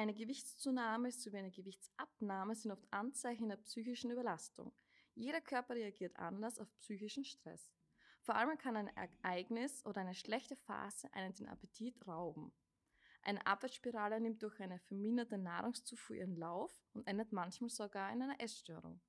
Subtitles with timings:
[0.00, 4.72] Eine Gewichtszunahme sowie eine Gewichtsabnahme sind oft Anzeichen einer psychischen Überlastung.
[5.14, 7.70] Jeder Körper reagiert anders auf psychischen Stress.
[8.22, 12.50] Vor allem kann ein Ereignis oder eine schlechte Phase einen den Appetit rauben.
[13.20, 18.40] Eine Abwärtsspirale nimmt durch eine verminderte Nahrungszufuhr ihren Lauf und endet manchmal sogar in einer
[18.40, 19.02] Essstörung.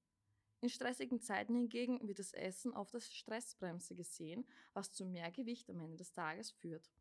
[0.60, 5.70] In stressigen Zeiten hingegen wird das Essen oft als Stressbremse gesehen, was zu mehr Gewicht
[5.70, 6.92] am Ende des Tages führt.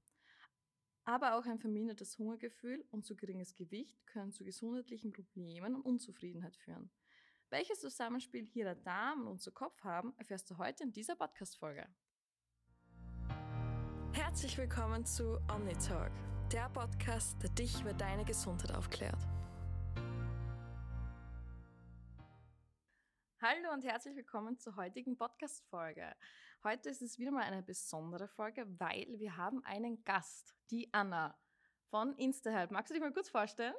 [1.11, 6.57] Aber auch ein vermindertes Hungergefühl und zu geringes Gewicht können zu gesundheitlichen Problemen und Unzufriedenheit
[6.57, 6.89] führen.
[7.49, 11.85] Welches Zusammenspiel hier der Darm und unser Kopf haben, erfährst du heute in dieser Podcast-Folge.
[14.13, 16.13] Herzlich willkommen zu OmniTalk,
[16.53, 19.19] der Podcast, der dich über deine Gesundheit aufklärt.
[23.43, 26.15] Hallo und herzlich willkommen zur heutigen Podcast-Folge.
[26.63, 31.35] Heute ist es wieder mal eine besondere Folge, weil wir haben einen Gast, die Anna
[31.89, 32.71] von InstaHelp.
[32.71, 33.73] Magst du dich mal kurz vorstellen?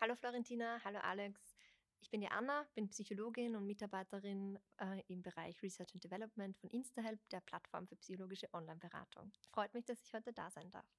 [0.00, 1.56] Hallo Florentina, hallo Alex.
[2.00, 6.68] Ich bin die Anna, bin Psychologin und Mitarbeiterin äh, im Bereich Research and Development von
[6.70, 9.30] InstaHelp, der Plattform für psychologische Online-Beratung.
[9.52, 10.90] Freut mich, dass ich heute da sein darf.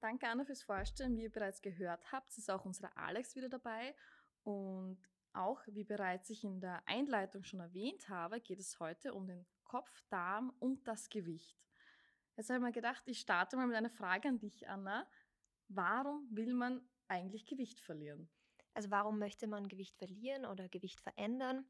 [0.00, 1.14] Danke, Anna, fürs Vorstellen.
[1.18, 3.94] Wie ihr bereits gehört habt, ist auch unsere Alex wieder dabei.
[4.44, 4.98] Und
[5.34, 9.46] auch, wie bereits ich in der Einleitung schon erwähnt habe, geht es heute um den
[9.64, 11.58] Kopf, Darm und das Gewicht.
[12.36, 15.06] Jetzt habe ich mir gedacht, ich starte mal mit einer Frage an dich, Anna.
[15.68, 18.28] Warum will man eigentlich Gewicht verlieren?
[18.74, 21.66] Also warum möchte man Gewicht verlieren oder Gewicht verändern?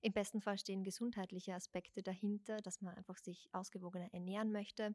[0.00, 4.94] Im besten Fall stehen gesundheitliche Aspekte dahinter, dass man einfach sich ausgewogener ernähren möchte.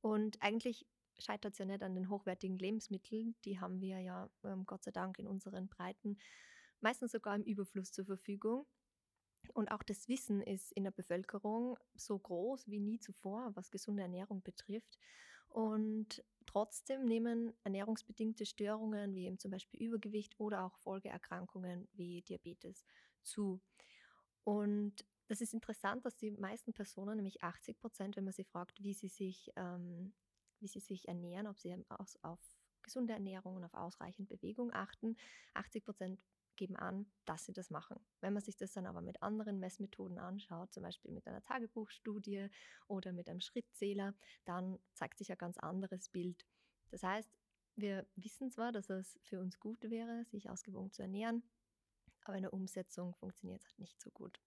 [0.00, 0.86] Und eigentlich
[1.18, 3.34] scheitert es ja nicht an den hochwertigen Lebensmitteln.
[3.44, 6.18] Die haben wir ja ähm, Gott sei Dank in unseren Breiten
[6.80, 8.66] meistens sogar im Überfluss zur Verfügung.
[9.54, 14.02] Und auch das Wissen ist in der Bevölkerung so groß wie nie zuvor, was gesunde
[14.02, 14.98] Ernährung betrifft.
[15.48, 22.84] Und trotzdem nehmen ernährungsbedingte Störungen wie eben zum Beispiel Übergewicht oder auch Folgeerkrankungen wie Diabetes
[23.22, 23.60] zu.
[24.44, 28.82] Und das ist interessant, dass die meisten Personen, nämlich 80 Prozent, wenn man sie fragt,
[28.82, 30.14] wie sie sich, ähm,
[30.60, 32.40] wie sie sich ernähren, ob sie auf, auf
[32.82, 35.16] gesunde Ernährung und auf ausreichend Bewegung achten,
[35.54, 36.20] 80 Prozent
[36.56, 37.98] geben an, dass sie das machen.
[38.20, 42.48] Wenn man sich das dann aber mit anderen Messmethoden anschaut, zum Beispiel mit einer Tagebuchstudie
[42.88, 46.46] oder mit einem Schrittzähler, dann zeigt sich ein ganz anderes Bild.
[46.90, 47.30] Das heißt,
[47.76, 51.42] wir wissen zwar, dass es für uns gut wäre, sich ausgewogen zu ernähren,
[52.24, 54.40] aber in der Umsetzung funktioniert es halt nicht so gut.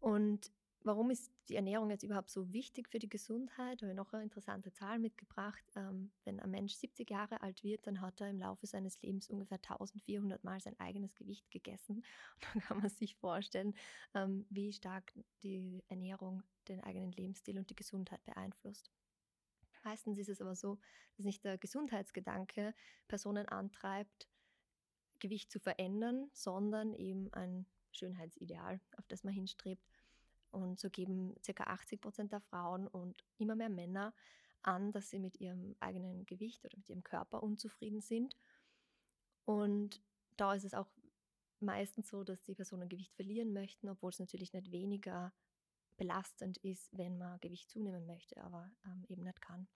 [0.00, 0.52] Und
[0.84, 3.82] Warum ist die Ernährung jetzt überhaupt so wichtig für die Gesundheit?
[3.82, 5.64] Habe ich noch eine interessante Zahl mitgebracht.
[5.74, 9.28] Ähm, wenn ein Mensch 70 Jahre alt wird, dann hat er im Laufe seines Lebens
[9.28, 11.96] ungefähr 1400 Mal sein eigenes Gewicht gegessen.
[11.96, 12.04] Und
[12.54, 13.74] dann kann man sich vorstellen,
[14.14, 15.12] ähm, wie stark
[15.42, 18.90] die Ernährung den eigenen Lebensstil und die Gesundheit beeinflusst.
[19.84, 20.78] Meistens ist es aber so,
[21.16, 22.74] dass nicht der Gesundheitsgedanke
[23.08, 24.28] Personen antreibt,
[25.18, 29.82] Gewicht zu verändern, sondern eben ein Schönheitsideal, auf das man hinstrebt.
[30.50, 31.64] Und so geben ca.
[31.64, 34.14] 80 Prozent der Frauen und immer mehr Männer
[34.62, 38.36] an, dass sie mit ihrem eigenen Gewicht oder mit ihrem Körper unzufrieden sind.
[39.44, 40.02] Und
[40.36, 40.88] da ist es auch
[41.60, 45.32] meistens so, dass die Personen Gewicht verlieren möchten, obwohl es natürlich nicht weniger
[45.96, 49.68] belastend ist, wenn man Gewicht zunehmen möchte, aber ähm, eben nicht kann.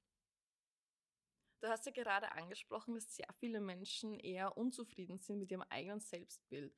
[1.60, 6.00] Du hast ja gerade angesprochen, dass sehr viele Menschen eher unzufrieden sind mit ihrem eigenen
[6.00, 6.74] Selbstbild.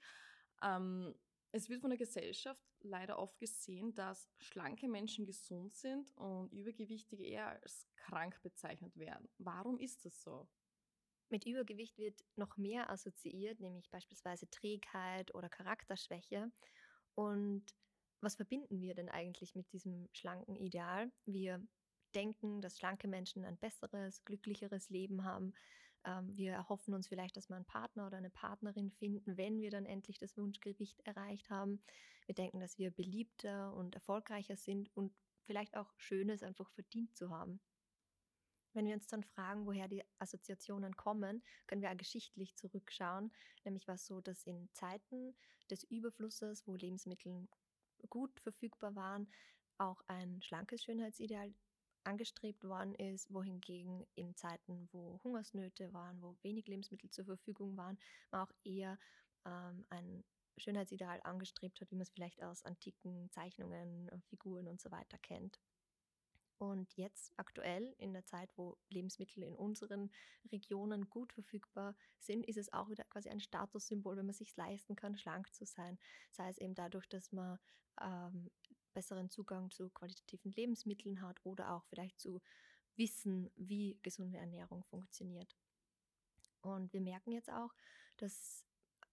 [0.63, 1.15] Ähm,
[1.55, 7.25] es wird von der Gesellschaft leider oft gesehen, dass schlanke Menschen gesund sind und Übergewichtige
[7.25, 9.29] eher als krank bezeichnet werden.
[9.39, 10.49] Warum ist das so?
[11.29, 16.51] Mit Übergewicht wird noch mehr assoziiert, nämlich beispielsweise Trägheit oder Charakterschwäche.
[17.15, 17.65] Und
[18.21, 21.13] was verbinden wir denn eigentlich mit diesem schlanken Ideal?
[21.25, 21.65] Wir
[22.17, 25.55] denken, dass schlanke Menschen ein besseres, glücklicheres Leben haben.
[26.05, 29.71] Ähm, wir erhoffen uns vielleicht, dass wir einen Partner oder eine Partnerin finden, wenn wir
[29.71, 31.83] dann endlich das Wunschgewicht erreicht haben.
[32.27, 35.13] Wir denken, dass wir beliebter und erfolgreicher sind und
[35.45, 37.61] vielleicht auch Schönes einfach verdient zu haben.
[38.73, 43.33] Wenn wir uns dann fragen, woher die Assoziationen kommen, können wir auch geschichtlich zurückschauen.
[43.65, 45.37] Nämlich war es so, dass in Zeiten
[45.71, 47.49] des Überflusses, wo Lebensmittel
[48.11, 49.29] gut verfügbar waren,
[49.79, 51.55] auch ein schlankes Schönheitsideal
[52.05, 57.99] angestrebt worden ist, wohingegen in Zeiten, wo Hungersnöte waren, wo wenig Lebensmittel zur Verfügung waren,
[58.31, 58.99] man auch eher
[59.45, 60.25] ähm, ein
[60.57, 65.59] Schönheitsideal angestrebt hat, wie man es vielleicht aus antiken Zeichnungen, Figuren und so weiter kennt.
[66.59, 70.11] Und jetzt aktuell in der Zeit, wo Lebensmittel in unseren
[70.53, 74.95] Regionen gut verfügbar sind, ist es auch wieder quasi ein Statussymbol, wenn man sich leisten
[74.95, 75.99] kann, schlank zu sein.
[76.31, 77.59] Sei es eben dadurch, dass man
[78.01, 78.51] ähm,
[78.95, 82.41] besseren Zugang zu qualitativen Lebensmitteln hat oder auch vielleicht zu
[82.97, 85.57] wissen, wie gesunde Ernährung funktioniert.
[86.63, 87.75] Und wir merken jetzt auch,
[88.17, 88.65] dass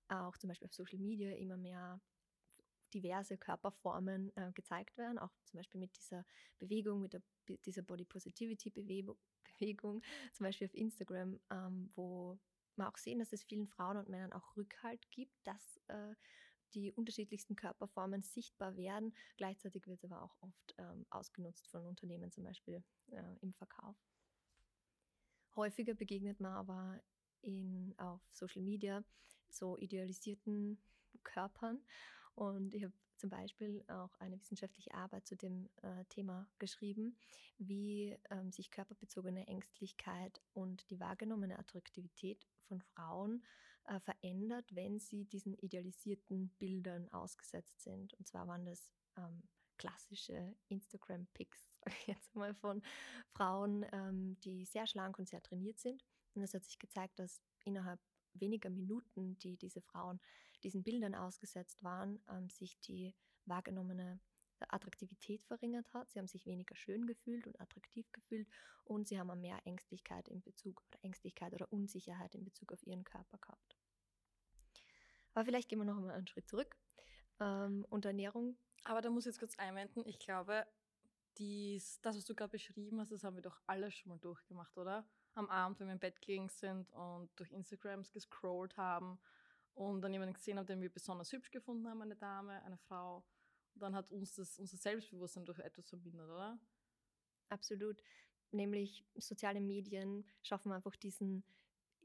[0.08, 2.00] auch zum Beispiel auf Social Media immer mehr
[2.94, 6.26] diverse Körperformen äh, gezeigt werden, auch zum Beispiel mit dieser
[6.60, 7.22] Bewegung, mit der,
[7.66, 8.70] dieser Body Positivity
[9.60, 10.02] Bewegung,
[10.34, 12.38] zum Beispiel auf Instagram, ähm, wo
[12.76, 16.16] wir auch sehen, dass es vielen Frauen und Männern auch Rückhalt gibt, dass äh,
[16.74, 19.14] die unterschiedlichsten Körperformen sichtbar werden.
[19.38, 23.96] Gleichzeitig wird es aber auch oft ähm, ausgenutzt von Unternehmen, zum Beispiel äh, im Verkauf.
[25.56, 27.02] Häufiger begegnet man aber
[27.42, 29.04] in, auf Social Media
[29.50, 30.82] so idealisierten
[31.24, 31.80] Körpern.
[32.36, 37.16] Und ich habe zum Beispiel auch eine wissenschaftliche Arbeit zu dem äh, Thema geschrieben,
[37.60, 43.44] wie ähm, sich körperbezogene Ängstlichkeit und die wahrgenommene Attraktivität von Frauen
[43.86, 48.14] äh, verändert, wenn sie diesen idealisierten Bildern ausgesetzt sind.
[48.16, 49.44] Und zwar waren das ähm,
[49.78, 51.68] klassische Instagram-Pics,
[52.06, 52.82] jetzt mal von
[53.32, 56.04] Frauen, ähm, die sehr schlank und sehr trainiert sind.
[56.36, 58.00] Und es hat sich gezeigt, dass innerhalb
[58.34, 60.20] weniger Minuten, die diese Frauen
[60.64, 63.14] diesen Bildern ausgesetzt waren, ähm, sich die
[63.46, 64.20] wahrgenommene
[64.70, 66.10] Attraktivität verringert hat.
[66.10, 68.48] Sie haben sich weniger schön gefühlt und attraktiv gefühlt
[68.86, 73.04] und sie haben mehr Ängstlichkeit in Bezug oder Ängstlichkeit oder Unsicherheit in Bezug auf ihren
[73.04, 73.78] Körper gehabt.
[75.34, 76.76] Aber vielleicht gehen wir noch einmal einen Schritt zurück.
[77.40, 78.58] Ähm, und Ernährung.
[78.84, 80.04] Aber da muss ich jetzt kurz einwenden.
[80.06, 80.66] Ich glaube,
[81.38, 84.78] dies, das, was du gerade beschrieben hast, das haben wir doch alle schon mal durchgemacht,
[84.78, 85.06] oder?
[85.34, 89.18] Am Abend, wenn wir im Bett gelegen sind und durch Instagrams gescrollt haben
[89.74, 93.24] und dann jemanden gesehen haben, den wir besonders hübsch gefunden haben, eine Dame, eine Frau.
[93.76, 96.60] Dann hat uns das, unser Selbstbewusstsein durch etwas verbindet, oder?
[97.50, 98.02] Absolut.
[98.52, 101.44] Nämlich soziale Medien schaffen einfach diesen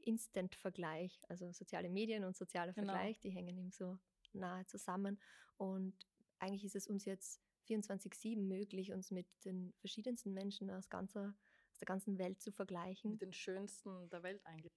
[0.01, 1.21] Instant-Vergleich.
[1.27, 2.93] Also soziale Medien und sozialer genau.
[2.93, 3.99] Vergleich, die hängen eben so
[4.33, 5.19] nahe zusammen.
[5.57, 5.95] Und
[6.39, 11.35] eigentlich ist es uns jetzt 24-7 möglich, uns mit den verschiedensten Menschen aus, ganzer,
[11.71, 13.11] aus der ganzen Welt zu vergleichen.
[13.11, 14.73] Mit den schönsten der Welt eigentlich.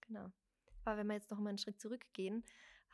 [0.00, 0.32] Genau.
[0.84, 2.44] Aber wenn wir jetzt noch mal einen Schritt zurückgehen,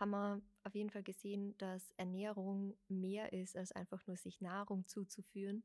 [0.02, 4.84] haben wir auf jeden Fall gesehen, dass Ernährung mehr ist, als einfach nur sich Nahrung
[4.88, 5.62] zuzuführen.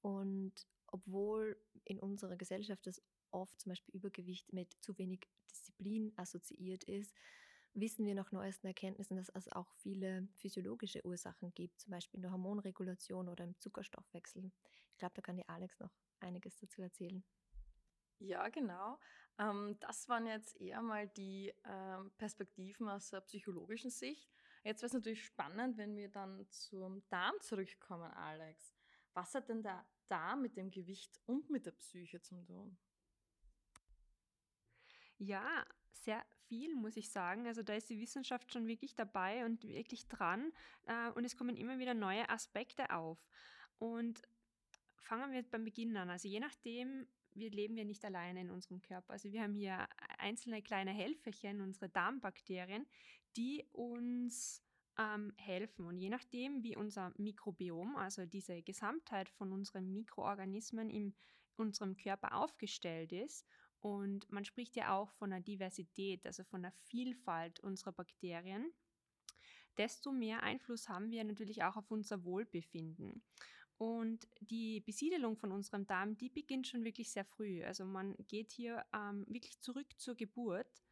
[0.00, 0.52] Und
[0.86, 3.02] obwohl in unserer Gesellschaft das
[3.32, 7.12] oft zum Beispiel Übergewicht mit zu wenig Disziplin assoziiert ist,
[7.74, 12.22] wissen wir nach neuesten Erkenntnissen, dass es auch viele physiologische Ursachen gibt, zum Beispiel in
[12.22, 14.52] der Hormonregulation oder im Zuckerstoffwechsel.
[14.92, 15.90] Ich glaube, da kann dir Alex noch
[16.20, 17.24] einiges dazu erzählen.
[18.22, 18.98] Ja, genau.
[19.38, 24.30] Ähm, das waren jetzt eher mal die ähm, Perspektiven aus der psychologischen Sicht.
[24.62, 28.76] Jetzt wäre es natürlich spannend, wenn wir dann zum Darm zurückkommen, Alex.
[29.12, 32.78] Was hat denn der Darm mit dem Gewicht und mit der Psyche zu tun?
[35.18, 37.46] Ja, sehr viel, muss ich sagen.
[37.46, 40.52] Also da ist die Wissenschaft schon wirklich dabei und wirklich dran.
[40.86, 43.18] Äh, und es kommen immer wieder neue Aspekte auf.
[43.78, 44.22] Und
[44.94, 46.08] fangen wir beim Beginn an.
[46.08, 49.12] Also je nachdem, wir leben ja nicht alleine in unserem Körper.
[49.12, 49.86] Also wir haben hier
[50.18, 52.86] einzelne kleine Helferchen, unsere Darmbakterien,
[53.36, 54.62] die uns
[54.98, 55.86] ähm, helfen.
[55.86, 61.14] Und je nachdem, wie unser Mikrobiom, also diese Gesamtheit von unseren Mikroorganismen in
[61.56, 63.46] unserem Körper aufgestellt ist,
[63.80, 68.72] und man spricht ja auch von der Diversität, also von der Vielfalt unserer Bakterien,
[69.76, 73.24] desto mehr Einfluss haben wir natürlich auch auf unser Wohlbefinden.
[73.82, 77.64] Und die Besiedelung von unserem Darm, die beginnt schon wirklich sehr früh.
[77.64, 80.84] Also man geht hier ähm, wirklich zurück zur Geburt.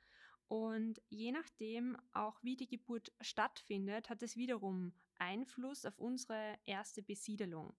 [0.49, 7.01] Und je nachdem auch, wie die Geburt stattfindet, hat es wiederum Einfluss auf unsere erste
[7.01, 7.77] Besiedelung.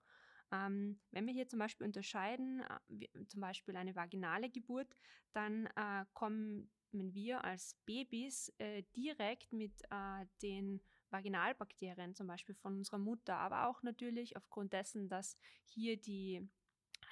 [0.50, 4.96] Ähm, wenn wir hier zum Beispiel unterscheiden, äh, wie, zum Beispiel eine vaginale Geburt,
[5.34, 10.80] dann äh, kommen wir als Babys äh, direkt mit äh, den
[11.12, 16.50] Vaginalbakterien zum Beispiel von unserer Mutter, aber auch natürlich aufgrund dessen, dass hier die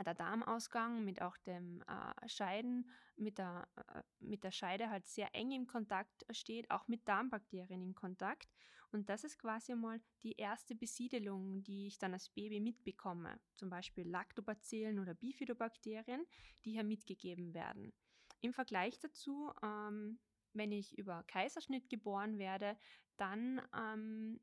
[0.06, 5.34] der Darmausgang mit auch dem äh, Scheiden, mit der, äh, mit der Scheide halt sehr
[5.36, 8.48] eng im Kontakt steht, auch mit Darmbakterien in Kontakt.
[8.92, 13.40] Und das ist quasi mal die erste Besiedelung, die ich dann als Baby mitbekomme.
[13.56, 16.26] Zum Beispiel Lactobacillen oder Bifidobakterien,
[16.66, 17.94] die hier mitgegeben werden.
[18.42, 20.18] Im Vergleich dazu ähm,
[20.54, 22.78] wenn ich über Kaiserschnitt geboren werde,
[23.18, 24.40] dann ähm,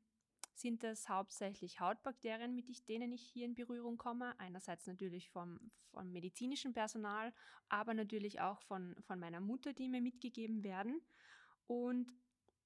[0.53, 4.39] sind das hauptsächlich Hautbakterien, mit denen ich hier in Berührung komme.
[4.39, 7.33] Einerseits natürlich vom, vom medizinischen Personal,
[7.69, 11.01] aber natürlich auch von, von meiner Mutter, die mir mitgegeben werden.
[11.67, 12.11] Und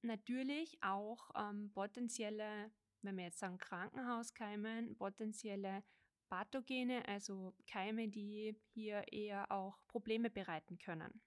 [0.01, 2.71] natürlich auch ähm, potenzielle,
[3.01, 5.83] wenn wir jetzt sagen Krankenhauskeime, potenzielle
[6.29, 11.21] Pathogene, also Keime, die hier eher auch Probleme bereiten können.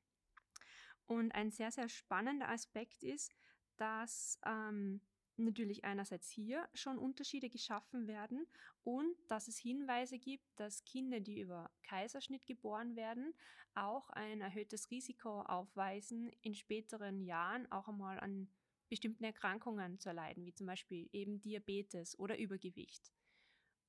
[1.06, 3.34] Und ein sehr, sehr spannender Aspekt ist,
[3.76, 5.00] dass ähm,
[5.36, 8.46] natürlich einerseits hier schon Unterschiede geschaffen werden
[8.84, 13.34] und dass es Hinweise gibt, dass Kinder, die über Kaiserschnitt geboren werden,
[13.74, 18.48] auch ein erhöhtes Risiko aufweisen, in späteren Jahren auch einmal an
[18.88, 23.12] bestimmten Erkrankungen zu erleiden, wie zum Beispiel eben Diabetes oder Übergewicht.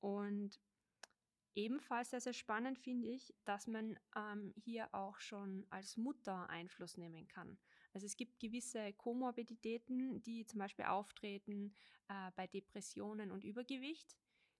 [0.00, 0.60] Und
[1.56, 6.96] ebenfalls sehr, sehr spannend finde ich, dass man ähm, hier auch schon als Mutter Einfluss
[6.96, 7.58] nehmen kann.
[7.92, 11.74] Also es gibt gewisse Komorbiditäten, die zum Beispiel auftreten
[12.08, 14.16] äh, bei Depressionen und Übergewicht,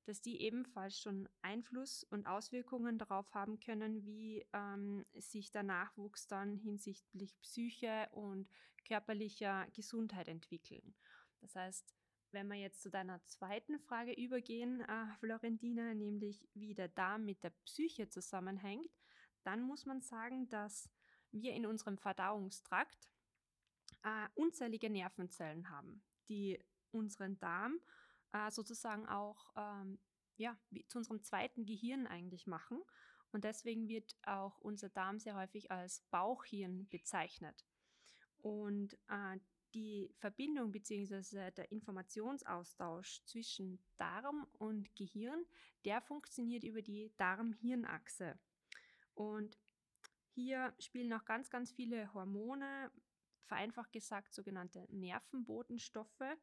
[0.07, 6.27] dass die ebenfalls schon Einfluss und Auswirkungen darauf haben können, wie ähm, sich der Nachwuchs
[6.29, 8.49] dann hinsichtlich Psyche und
[8.87, 10.95] körperlicher Gesundheit entwickeln.
[11.41, 11.95] Das heißt,
[12.37, 17.43] wenn wir jetzt zu deiner zweiten Frage übergehen, äh, Florentina, nämlich wie der Darm mit
[17.43, 18.91] der Psyche zusammenhängt,
[19.43, 20.91] dann muss man sagen, dass
[21.33, 23.09] wir in unserem Verdauungstrakt
[24.03, 27.81] äh, unzählige Nervenzellen haben, die unseren Darm
[28.33, 29.99] äh, sozusagen auch ähm,
[30.37, 32.83] ja, zu unserem zweiten Gehirn eigentlich machen.
[33.33, 37.65] Und deswegen wird auch unser Darm sehr häufig als Bauchhirn bezeichnet.
[38.43, 39.39] Und äh,
[39.75, 41.51] die Verbindung bzw.
[41.51, 45.45] der Informationsaustausch zwischen Darm und Gehirn,
[45.85, 48.39] der funktioniert über die Darm-Hirn-Achse.
[49.15, 49.59] Und
[50.35, 52.91] hier spielen auch ganz, ganz viele Hormone,
[53.47, 56.37] vereinfacht gesagt sogenannte Nervenbotenstoffe,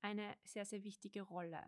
[0.00, 1.62] eine sehr, sehr wichtige Rolle.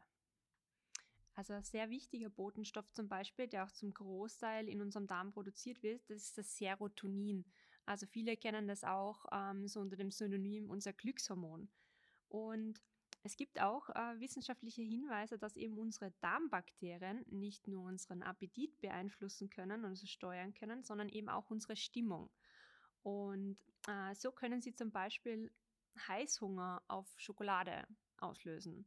[1.35, 5.83] Also ein sehr wichtiger Botenstoff zum Beispiel, der auch zum Großteil in unserem Darm produziert
[5.83, 7.45] wird, das ist das Serotonin.
[7.91, 11.69] Also viele kennen das auch ähm, so unter dem Synonym unser Glückshormon.
[12.29, 12.81] Und
[13.25, 19.51] es gibt auch äh, wissenschaftliche Hinweise, dass eben unsere Darmbakterien nicht nur unseren Appetit beeinflussen
[19.51, 22.31] können und also steuern können, sondern eben auch unsere Stimmung.
[23.03, 25.51] Und äh, so können sie zum Beispiel
[26.07, 28.87] Heißhunger auf Schokolade auslösen.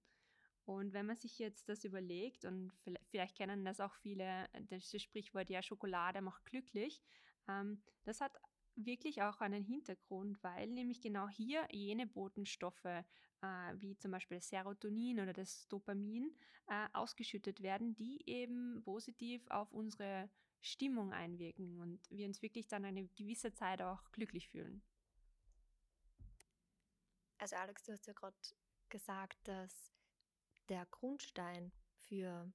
[0.64, 2.72] Und wenn man sich jetzt das überlegt, und
[3.10, 7.02] vielleicht kennen das auch viele, das Sprichwort, ja, Schokolade macht glücklich,
[7.50, 8.32] ähm, das hat
[8.76, 13.04] wirklich auch einen Hintergrund, weil nämlich genau hier jene Botenstoffe, äh,
[13.76, 16.36] wie zum Beispiel Serotonin oder das Dopamin,
[16.68, 20.30] äh, ausgeschüttet werden, die eben positiv auf unsere
[20.62, 24.82] Stimmung einwirken und wir uns wirklich dann eine gewisse Zeit auch glücklich fühlen.
[27.38, 28.38] Also Alex, du hast ja gerade
[28.88, 29.92] gesagt, dass
[30.70, 32.50] der Grundstein für,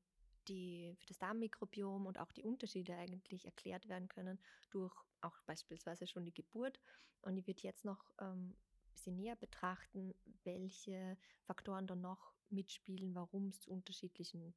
[0.49, 4.39] die, für das Darmmikrobiom und auch die Unterschiede eigentlich erklärt werden können
[4.71, 6.81] durch auch beispielsweise schon die Geburt.
[7.23, 10.15] Und ich würde jetzt noch ähm, ein bisschen näher betrachten,
[10.45, 14.55] welche Faktoren dann noch mitspielen, warum es zu unterschiedlichen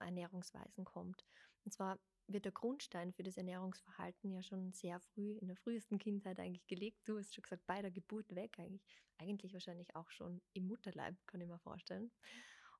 [0.00, 1.24] Ernährungsweisen kommt.
[1.64, 5.98] Und zwar wird der Grundstein für das Ernährungsverhalten ja schon sehr früh, in der frühesten
[5.98, 7.00] Kindheit eigentlich gelegt.
[7.06, 8.82] Du hast schon gesagt, bei der Geburt weg eigentlich.
[9.18, 12.12] Eigentlich wahrscheinlich auch schon im Mutterleib, kann ich mir vorstellen.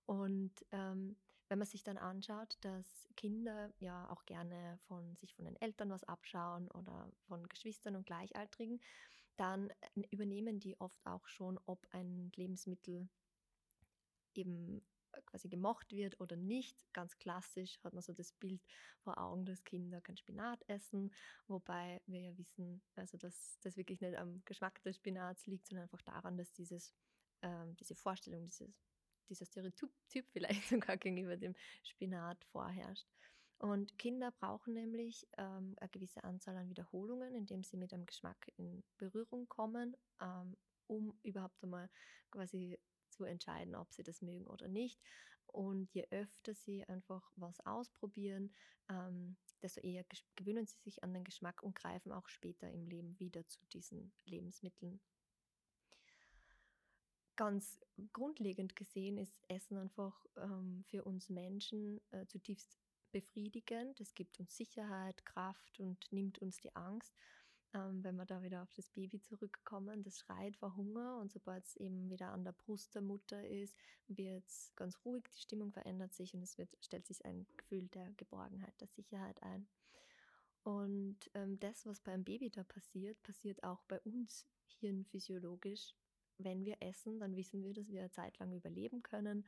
[0.06, 1.16] Und ähm,
[1.48, 5.90] wenn man sich dann anschaut, dass Kinder ja auch gerne von sich von den Eltern
[5.90, 8.80] was abschauen oder von Geschwistern und Gleichaltrigen,
[9.36, 13.08] dann äh, übernehmen die oft auch schon, ob ein Lebensmittel
[14.34, 14.82] eben
[15.26, 16.92] quasi gemocht wird oder nicht.
[16.92, 18.62] Ganz klassisch hat man so das Bild
[19.00, 21.12] vor Augen, dass Kinder kein Spinat essen,
[21.46, 25.84] wobei wir ja wissen, also dass das wirklich nicht am Geschmack des Spinats liegt, sondern
[25.84, 26.94] einfach daran, dass dieses,
[27.42, 28.87] ähm, diese Vorstellung, dieses,
[29.28, 29.90] dieser Stereotyp
[30.32, 33.06] vielleicht sogar gegenüber dem Spinat vorherrscht.
[33.58, 38.52] Und Kinder brauchen nämlich ähm, eine gewisse Anzahl an Wiederholungen, indem sie mit einem Geschmack
[38.56, 40.56] in Berührung kommen, ähm,
[40.86, 41.90] um überhaupt einmal
[42.30, 42.78] quasi
[43.10, 45.00] zu entscheiden, ob sie das mögen oder nicht.
[45.46, 48.54] Und je öfter sie einfach was ausprobieren,
[48.90, 50.04] ähm, desto eher
[50.36, 54.12] gewöhnen sie sich an den Geschmack und greifen auch später im Leben wieder zu diesen
[54.24, 55.00] Lebensmitteln.
[57.38, 57.78] Ganz
[58.12, 62.76] grundlegend gesehen ist Essen einfach ähm, für uns Menschen äh, zutiefst
[63.12, 64.00] befriedigend.
[64.00, 67.14] Es gibt uns Sicherheit, Kraft und nimmt uns die Angst
[67.74, 71.66] ähm, wenn wir da wieder auf das Baby zurückkommen, das schreit vor Hunger und sobald
[71.66, 73.76] es eben wieder an der Brust der Mutter ist,
[74.06, 77.88] wird es ganz ruhig, die Stimmung verändert sich und es wird, stellt sich ein Gefühl
[77.88, 79.68] der Geborgenheit, der Sicherheit ein.
[80.62, 84.46] Und ähm, das, was beim Baby da passiert, passiert auch bei uns
[84.80, 85.94] hirnphysiologisch.
[86.38, 89.46] Wenn wir essen, dann wissen wir, dass wir eine Zeit lang überleben können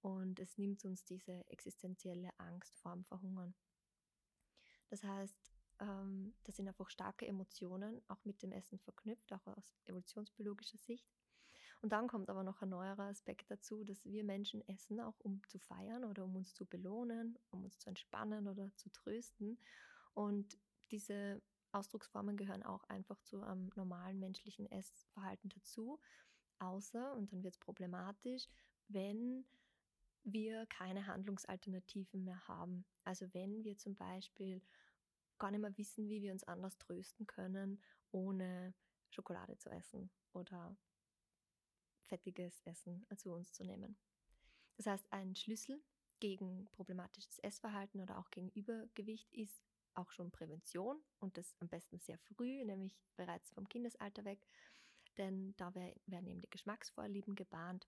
[0.00, 3.54] und es nimmt uns diese existenzielle Angst vor dem Verhungern.
[4.88, 9.76] Das heißt, ähm, das sind einfach starke Emotionen, auch mit dem Essen verknüpft, auch aus
[9.86, 11.08] evolutionsbiologischer Sicht.
[11.80, 15.42] Und dann kommt aber noch ein neuerer Aspekt dazu, dass wir Menschen essen, auch um
[15.46, 19.58] zu feiern oder um uns zu belohnen, um uns zu entspannen oder zu trösten.
[20.14, 20.58] Und
[20.90, 21.40] diese
[21.70, 26.00] Ausdrucksformen gehören auch einfach zu einem normalen menschlichen Essverhalten dazu.
[26.58, 28.48] Außer, und dann wird es problematisch,
[28.88, 29.44] wenn
[30.24, 32.84] wir keine Handlungsalternativen mehr haben.
[33.04, 34.60] Also wenn wir zum Beispiel
[35.38, 38.74] gar nicht mehr wissen, wie wir uns anders trösten können, ohne
[39.10, 40.76] Schokolade zu essen oder
[42.02, 43.96] fettiges Essen zu uns zu nehmen.
[44.76, 45.82] Das heißt, ein Schlüssel
[46.20, 49.62] gegen problematisches Essverhalten oder auch gegen Übergewicht ist
[49.94, 54.46] auch schon Prävention und das am besten sehr früh, nämlich bereits vom Kindesalter weg,
[55.18, 57.86] denn da werden eben die Geschmacksvorlieben gebahnt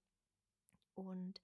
[0.94, 1.40] und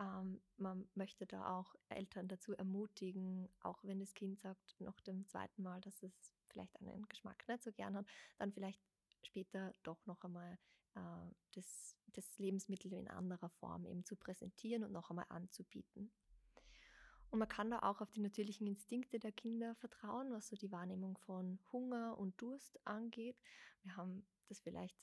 [0.00, 5.26] ähm, man möchte da auch Eltern dazu ermutigen, auch wenn das Kind sagt nach dem
[5.26, 8.06] zweiten Mal, dass es vielleicht einen Geschmack nicht so gern hat,
[8.38, 8.80] dann vielleicht
[9.22, 10.58] später doch noch einmal
[10.94, 11.00] äh,
[11.52, 16.10] das, das Lebensmittel in anderer Form eben zu präsentieren und noch einmal anzubieten.
[17.30, 20.72] Und man kann da auch auf die natürlichen Instinkte der Kinder vertrauen, was so die
[20.72, 23.36] Wahrnehmung von Hunger und Durst angeht.
[23.82, 24.96] Wir haben das vielleicht,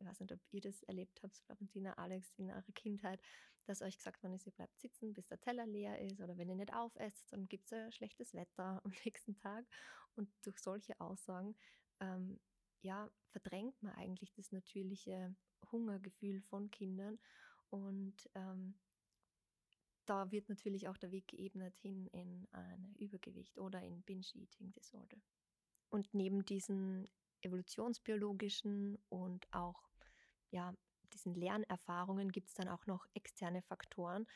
[0.00, 3.20] ich weiß nicht, ob ihr das erlebt habt, Florentina, Alex, in eurer Kindheit,
[3.66, 6.48] dass euch gesagt worden ist, ihr bleibt sitzen, bis der Teller leer ist oder wenn
[6.48, 9.66] ihr nicht aufesst, dann gibt es ja schlechtes Wetter am nächsten Tag.
[10.16, 11.54] Und durch solche Aussagen
[12.00, 12.40] ähm,
[12.82, 15.34] ja, verdrängt man eigentlich das natürliche
[15.70, 17.18] Hungergefühl von Kindern
[17.68, 18.74] und ähm,
[20.06, 25.18] da wird natürlich auch der Weg geebnet hin in ein Übergewicht oder in Binge-Eating-Disorder.
[25.88, 27.08] Und neben diesen
[27.42, 29.89] evolutionsbiologischen und auch
[30.50, 30.74] ja,
[31.12, 34.26] diesen Lernerfahrungen gibt es dann auch noch externe Faktoren,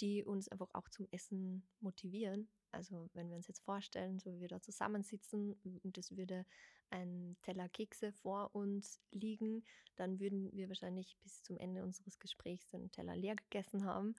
[0.00, 2.48] die uns einfach auch zum Essen motivieren.
[2.70, 6.46] Also wenn wir uns jetzt vorstellen, so wie wir da zusammensitzen und es würde
[6.90, 9.64] ein Teller Kekse vor uns liegen,
[9.96, 14.14] dann würden wir wahrscheinlich bis zum Ende unseres Gesprächs den Teller leer gegessen haben.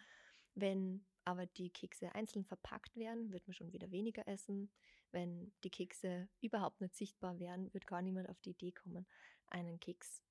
[0.56, 4.70] Wenn aber die Kekse einzeln verpackt wären, wird man schon wieder weniger essen.
[5.12, 9.08] Wenn die Kekse überhaupt nicht sichtbar wären, wird gar niemand auf die Idee kommen,
[9.48, 10.24] einen Keks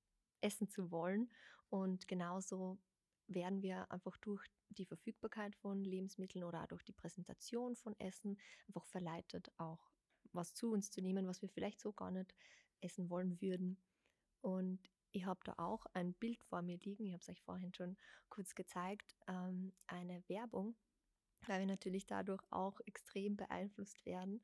[0.43, 1.31] essen zu wollen.
[1.71, 2.79] Und genauso
[3.29, 8.39] werden wir einfach durch die Verfügbarkeit von Lebensmitteln oder auch durch die Präsentation von Essen
[8.69, 9.91] einfach verleitet, auch
[10.33, 12.35] was zu uns zu nehmen, was wir vielleicht so gar nicht
[12.81, 13.79] essen wollen würden.
[14.41, 14.81] Und
[15.13, 17.97] ich habe da auch ein Bild vor mir liegen, ich habe es euch vorhin schon
[18.29, 20.75] kurz gezeigt, ähm, eine Werbung,
[21.47, 24.43] weil wir natürlich dadurch auch extrem beeinflusst werden.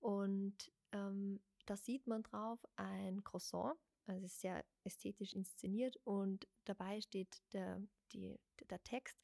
[0.00, 7.00] Und ähm, da sieht man drauf ein Croissant, also ist sehr ästhetisch inszeniert und dabei
[7.00, 7.82] steht der,
[8.12, 9.16] die, der Text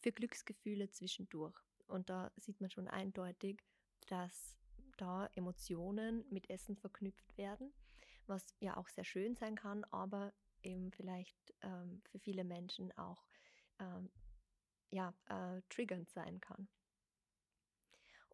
[0.00, 1.56] für Glücksgefühle zwischendurch.
[1.86, 3.62] Und da sieht man schon eindeutig,
[4.08, 4.56] dass
[4.96, 7.72] da Emotionen mit Essen verknüpft werden
[8.26, 10.32] was ja auch sehr schön sein kann, aber
[10.62, 13.24] eben vielleicht ähm, für viele Menschen auch
[13.78, 14.10] ähm,
[14.90, 16.68] ja, äh, triggernd sein kann.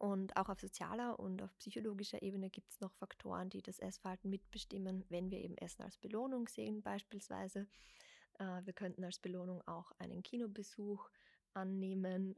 [0.01, 4.31] Und auch auf sozialer und auf psychologischer Ebene gibt es noch Faktoren, die das Essverhalten
[4.31, 7.67] mitbestimmen, wenn wir eben Essen als Belohnung sehen beispielsweise.
[8.39, 11.07] Äh, wir könnten als Belohnung auch einen Kinobesuch
[11.53, 12.33] annehmen,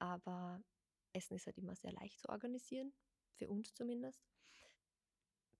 [0.00, 0.64] aber
[1.12, 2.92] Essen ist halt immer sehr leicht zu organisieren,
[3.36, 4.26] für uns zumindest.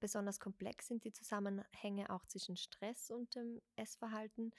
[0.01, 4.53] Besonders komplex sind die Zusammenhänge auch zwischen Stress und dem Essverhalten.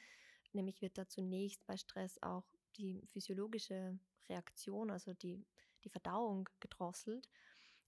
[0.53, 2.45] Nämlich wird da zunächst bei Stress auch
[2.77, 5.45] die physiologische Reaktion, also die,
[5.83, 7.29] die Verdauung gedrosselt.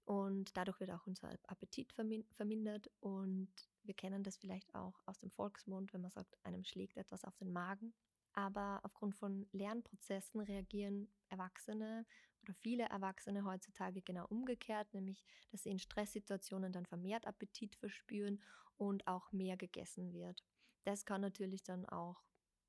[0.06, 2.89] Und dadurch wird auch unser Appetit vermindert.
[2.99, 3.51] Und
[3.84, 7.36] wir kennen das vielleicht auch aus dem Volksmund, wenn man sagt, einem schlägt etwas auf
[7.38, 7.93] den Magen.
[8.34, 12.06] Aber aufgrund von Lernprozessen reagieren Erwachsene
[12.41, 18.41] oder viele Erwachsene heutzutage genau umgekehrt, nämlich dass sie in Stresssituationen dann vermehrt Appetit verspüren
[18.75, 20.43] und auch mehr gegessen wird.
[20.84, 22.23] Das kann natürlich dann auch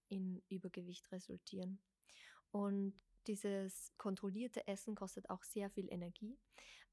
[0.08, 1.80] in Übergewicht resultieren.
[2.52, 2.94] Und
[3.26, 6.38] dieses kontrollierte Essen kostet auch sehr viel Energie.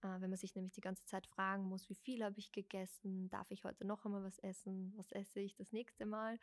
[0.02, 3.30] Äh, wenn man sich nämlich die ganze Zeit fragen muss, wie viel habe ich gegessen,
[3.30, 6.40] darf ich heute noch einmal was essen, was esse ich das nächste Mal.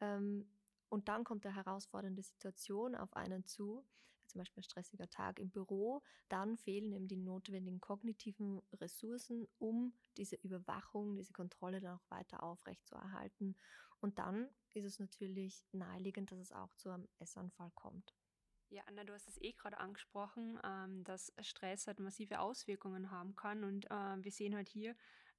[0.00, 0.46] Ähm,
[0.88, 3.84] und dann kommt eine herausfordernde Situation auf einen zu,
[4.26, 9.94] zum Beispiel ein stressiger Tag im Büro, dann fehlen eben die notwendigen kognitiven Ressourcen, um
[10.16, 13.56] diese Überwachung, diese Kontrolle dann auch weiter aufrechtzuerhalten.
[14.00, 18.14] Und dann ist es natürlich naheliegend, dass es auch zu einem Essanfall kommt.
[18.72, 23.36] Ja, Anna, du hast es eh gerade angesprochen, ähm, dass Stress halt massive Auswirkungen haben
[23.36, 23.64] kann.
[23.64, 24.96] Und äh, wir sehen halt hier,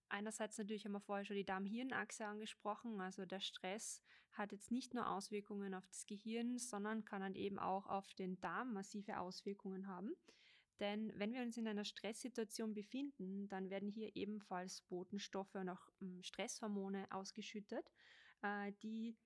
[0.07, 3.01] einerseits natürlich haben wir vorher schon die Darm-Hirn-Achse angesprochen.
[3.01, 7.57] Also der Stress hat jetzt nicht nur Auswirkungen auf das Gehirn, sondern kann dann eben
[7.57, 10.13] auch auf den Darm massive Auswirkungen haben.
[10.79, 15.89] Denn wenn wir uns in einer Stresssituation befinden, dann werden hier ebenfalls Botenstoffe und auch
[16.01, 17.91] hm, Stresshormone ausgeschüttet,
[18.43, 19.17] äh, die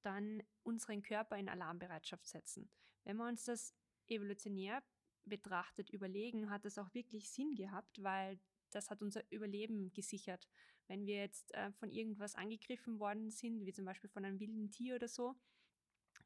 [0.00, 2.70] dann unseren Körper in Alarmbereitschaft setzen.
[3.04, 3.74] Wenn wir uns das
[4.06, 4.82] evolutionär
[5.24, 8.38] betrachtet überlegen, hat das auch wirklich Sinn gehabt, weil
[8.70, 10.48] das hat unser Überleben gesichert.
[10.86, 14.70] Wenn wir jetzt äh, von irgendwas angegriffen worden sind, wie zum Beispiel von einem wilden
[14.70, 15.36] Tier oder so,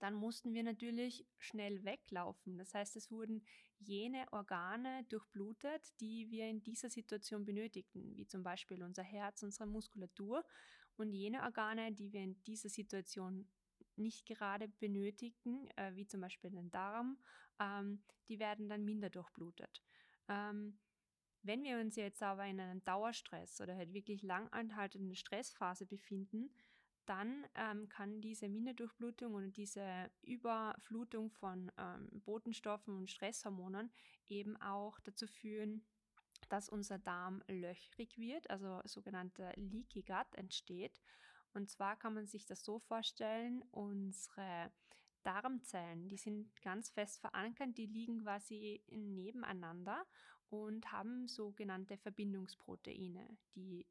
[0.01, 2.59] dann mussten wir natürlich schnell weglaufen.
[2.59, 3.45] Das heißt, es wurden
[3.79, 9.67] jene Organe durchblutet, die wir in dieser Situation benötigten, wie zum Beispiel unser Herz, unsere
[9.67, 10.45] Muskulatur
[10.97, 13.49] und jene Organe, die wir in dieser Situation
[13.99, 17.19] nicht gerade benötigten, äh, wie zum Beispiel den Darm,
[17.61, 19.83] ähm, die werden dann minder durchblutet.
[20.29, 20.79] Ähm,
[21.43, 26.51] wenn wir uns jetzt aber in einem Dauerstress oder halt wirklich lang anhaltenden Stressphase befinden,
[27.07, 33.93] dann ähm, kann diese Minderdurchblutung und diese Überflutung von ähm, Botenstoffen und Stresshormonen
[34.27, 35.85] eben auch dazu führen,
[36.49, 41.01] dass unser Darm löchrig wird, also sogenannte Leaky Gut entsteht.
[41.55, 44.73] Und zwar kann man sich das so vorstellen, unsere
[45.23, 50.05] Darmzellen, die sind ganz fest verankert, die liegen quasi nebeneinander
[50.51, 53.87] und haben sogenannte Verbindungsproteine, die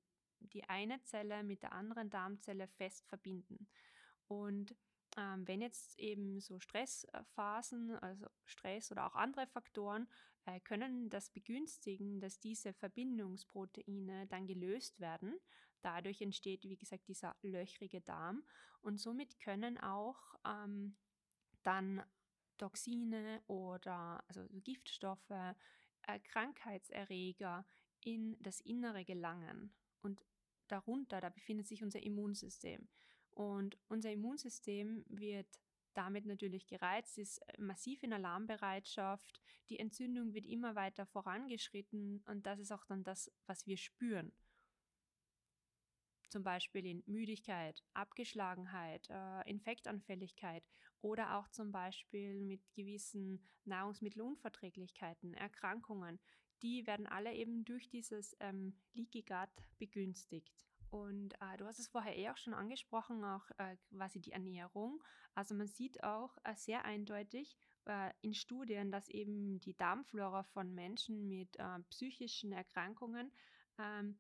[0.52, 3.68] die eine Zelle mit der anderen Darmzelle fest verbinden.
[4.28, 4.76] Und
[5.18, 10.08] ähm, wenn jetzt eben so Stressphasen, also Stress oder auch andere Faktoren,
[10.46, 15.40] äh, können das begünstigen, dass diese Verbindungsproteine dann gelöst werden.
[15.84, 18.44] Dadurch entsteht, wie gesagt, dieser löchrige Darm
[18.82, 20.96] und somit können auch ähm,
[21.64, 22.04] dann
[22.58, 27.66] Toxine oder also Giftstoffe, äh, Krankheitserreger
[28.02, 29.74] in das Innere gelangen.
[30.02, 30.26] Und
[30.68, 32.88] darunter, da befindet sich unser Immunsystem.
[33.32, 35.60] Und unser Immunsystem wird
[35.94, 42.46] damit natürlich gereizt, ist äh, massiv in Alarmbereitschaft, die Entzündung wird immer weiter vorangeschritten und
[42.46, 44.34] das ist auch dann das, was wir spüren.
[46.34, 50.68] Zum Beispiel in Müdigkeit, Abgeschlagenheit, äh, Infektanfälligkeit
[51.04, 56.20] oder auch zum Beispiel mit gewissen Nahrungsmittelunverträglichkeiten, Erkrankungen,
[56.64, 60.66] die werden alle eben durch dieses ähm, Leaky Gut begünstigt.
[60.90, 65.04] Und äh, du hast es vorher eh auch schon angesprochen, auch äh, quasi die Ernährung.
[65.36, 70.74] Also man sieht auch äh, sehr eindeutig äh, in Studien, dass eben die Darmflora von
[70.74, 73.32] Menschen mit äh, psychischen Erkrankungen
[73.78, 74.18] ähm,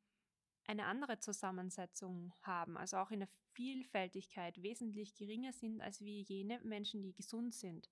[0.65, 6.59] eine andere Zusammensetzung haben, also auch in der Vielfältigkeit wesentlich geringer sind als wie jene
[6.63, 7.89] Menschen, die gesund sind.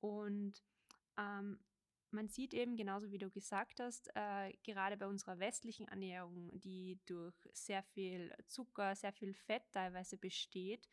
[0.00, 0.62] Und
[1.16, 1.58] ähm,
[2.10, 6.98] man sieht eben, genauso wie du gesagt hast, äh, gerade bei unserer westlichen Ernährung, die
[7.06, 10.88] durch sehr viel Zucker, sehr viel Fett teilweise besteht,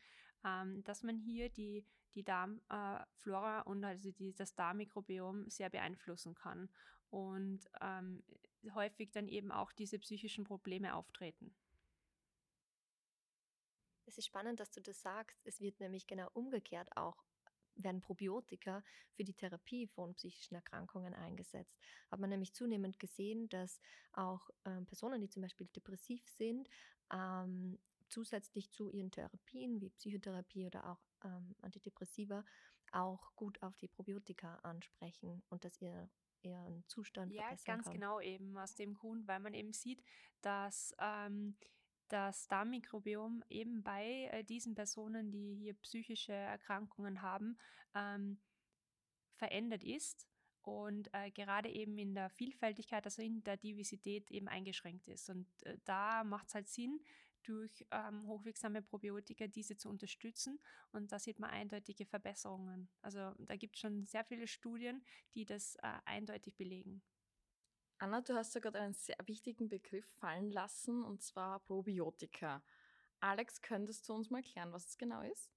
[0.45, 6.35] ähm, dass man hier die, die Darmflora äh, und also die, das Darmmikrobiom sehr beeinflussen
[6.35, 6.69] kann
[7.09, 8.23] und ähm,
[8.73, 11.55] häufig dann eben auch diese psychischen Probleme auftreten.
[14.05, 15.45] Es ist spannend, dass du das sagst.
[15.45, 17.23] Es wird nämlich genau umgekehrt auch
[17.83, 21.77] werden Probiotika für die Therapie von psychischen Erkrankungen eingesetzt.
[22.09, 23.79] Hat man nämlich zunehmend gesehen, dass
[24.13, 26.69] auch ähm, Personen, die zum Beispiel depressiv sind,
[27.11, 32.43] ähm, zusätzlich zu ihren Therapien wie Psychotherapie oder auch ähm, Antidepressiva
[32.91, 36.09] auch gut auf die Probiotika ansprechen und dass ihr
[36.47, 37.93] ihren Zustand ja, verbessern ganz kann.
[37.93, 40.03] genau eben aus dem Grund, weil man eben sieht,
[40.41, 41.55] dass ähm,
[42.07, 47.57] das Darmmikrobiom eben bei äh, diesen Personen, die hier psychische Erkrankungen haben,
[47.95, 48.39] ähm,
[49.35, 50.27] verändert ist
[50.67, 55.29] und äh, gerade eben in der Vielfältigkeit, also in der Diversität eben eingeschränkt ist.
[55.29, 56.99] Und äh, da macht es halt Sinn,
[57.43, 60.59] durch ähm, hochwirksame Probiotika diese zu unterstützen
[60.91, 62.89] und da sieht man eindeutige Verbesserungen.
[63.01, 67.01] Also da gibt es schon sehr viele Studien, die das äh, eindeutig belegen.
[67.99, 72.63] Anna, du hast ja gerade einen sehr wichtigen Begriff fallen lassen, und zwar Probiotika.
[73.19, 75.51] Alex, könntest du uns mal erklären, was es genau ist?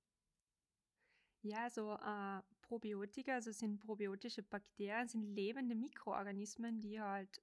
[1.43, 7.43] Ja, also äh, Probiotika, also sind probiotische Bakterien, sind lebende Mikroorganismen, die halt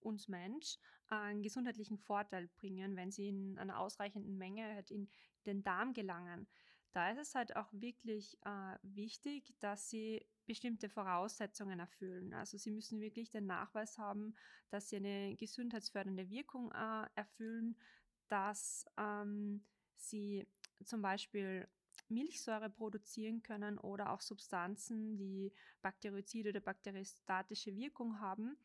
[0.00, 0.78] uns Mensch
[1.20, 5.08] einen gesundheitlichen Vorteil bringen, wenn sie in einer ausreichenden Menge halt in
[5.46, 6.46] den Darm gelangen.
[6.92, 12.34] Da ist es halt auch wirklich äh, wichtig, dass sie bestimmte Voraussetzungen erfüllen.
[12.34, 14.34] Also sie müssen wirklich den Nachweis haben,
[14.68, 17.76] dass sie eine gesundheitsfördernde Wirkung äh, erfüllen,
[18.28, 19.64] dass ähm,
[19.96, 20.46] sie
[20.84, 21.66] zum Beispiel
[22.08, 28.56] Milchsäure produzieren können oder auch Substanzen, die bakteriozide oder bakteriostatische Wirkung haben.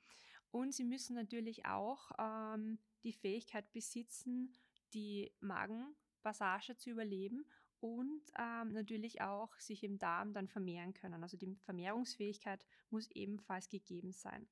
[0.52, 4.54] Und sie müssen natürlich auch ähm, die Fähigkeit besitzen,
[4.94, 7.46] die Magenpassage zu überleben
[7.80, 11.22] und ähm, natürlich auch sich im Darm dann vermehren können.
[11.22, 14.48] Also die Vermehrungsfähigkeit muss ebenfalls gegeben sein.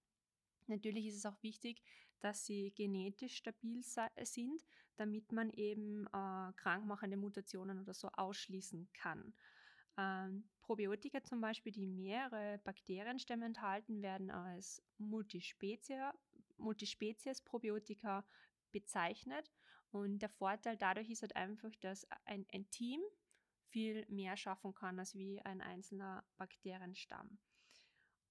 [0.67, 1.81] Natürlich ist es auch wichtig,
[2.19, 9.33] dass sie genetisch stabil sind, damit man eben äh, krankmachende Mutationen oder so ausschließen kann.
[9.97, 14.81] Ähm, Probiotika zum Beispiel, die mehrere Bakterienstämme enthalten, werden als
[23.67, 27.37] viel mehr schaffen kann als wie ein einzelner Bakterienstamm.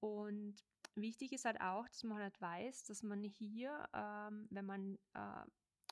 [0.00, 0.56] Und
[0.94, 5.44] wichtig ist halt auch, dass man halt weiß, dass man hier, ähm, wenn man äh,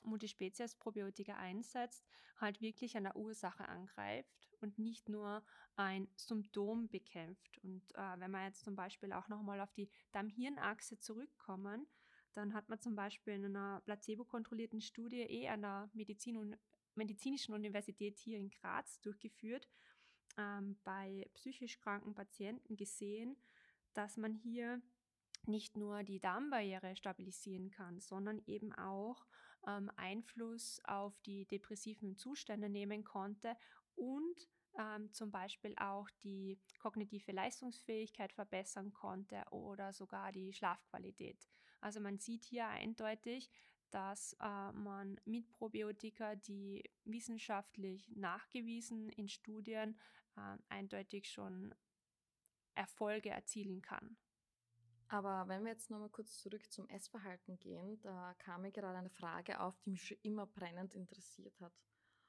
[0.05, 2.05] Multispezies-Probiotika einsetzt,
[2.37, 5.43] halt wirklich an der Ursache angreift und nicht nur
[5.75, 7.57] ein Symptom bekämpft.
[7.59, 11.87] Und äh, wenn wir jetzt zum Beispiel auch nochmal auf die Darm-Hirn-Achse zurückkommen,
[12.33, 16.55] dann hat man zum Beispiel in einer placebo-kontrollierten Studie eh an der Medizin
[16.95, 19.67] Medizinischen Universität hier in Graz durchgeführt,
[20.37, 23.35] ähm, bei psychisch kranken Patienten gesehen,
[23.93, 24.79] dass man hier
[25.45, 29.25] nicht nur die Darmbarriere stabilisieren kann, sondern eben auch
[29.67, 33.55] ähm, Einfluss auf die depressiven Zustände nehmen konnte
[33.95, 34.49] und
[34.79, 41.47] ähm, zum Beispiel auch die kognitive Leistungsfähigkeit verbessern konnte oder sogar die Schlafqualität.
[41.81, 43.51] Also man sieht hier eindeutig,
[43.91, 49.99] dass äh, man mit Probiotika, die wissenschaftlich nachgewiesen in Studien
[50.35, 51.75] äh, eindeutig schon
[52.73, 54.17] Erfolge erzielen kann.
[55.13, 59.11] Aber wenn wir jetzt nochmal kurz zurück zum Essverhalten gehen, da kam mir gerade eine
[59.11, 61.71] Frage auf, die mich schon immer brennend interessiert hat.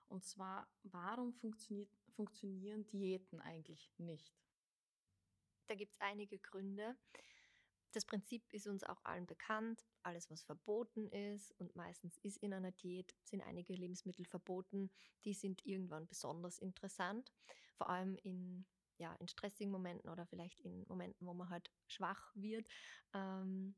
[0.09, 4.39] Und zwar, warum funktionieren Diäten eigentlich nicht?
[5.67, 6.95] Da gibt es einige Gründe.
[7.93, 9.83] Das Prinzip ist uns auch allen bekannt.
[10.03, 14.91] Alles, was verboten ist, und meistens ist in einer Diät, sind einige Lebensmittel verboten,
[15.25, 17.33] die sind irgendwann besonders interessant.
[17.77, 18.67] Vor allem in
[18.99, 22.67] ja, in stressigen Momenten oder vielleicht in Momenten, wo man halt schwach wird,
[23.13, 23.75] ähm,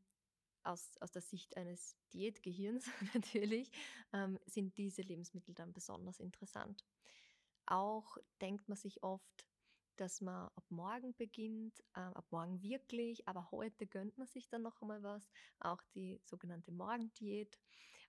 [0.63, 3.71] aus, aus der Sicht eines Diätgehirns natürlich,
[4.13, 6.85] ähm, sind diese Lebensmittel dann besonders interessant.
[7.67, 9.47] Auch denkt man sich oft,
[9.97, 14.63] dass man ab morgen beginnt, äh, ab morgen wirklich, aber heute gönnt man sich dann
[14.63, 17.59] noch einmal was, auch die sogenannte Morgendiät.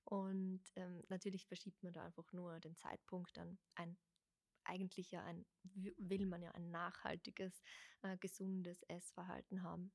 [0.04, 3.98] Und ähm, natürlich verschiebt man da einfach nur den Zeitpunkt dann ein
[4.68, 5.46] eigentlich ja ein,
[5.98, 7.62] will man ja ein nachhaltiges,
[8.02, 9.92] äh, gesundes Essverhalten haben.